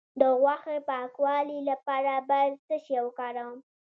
[0.19, 3.57] د غوښې د پاکوالي لپاره باید څه شی وکاروم؟